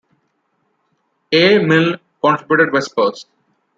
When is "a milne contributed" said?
1.31-2.73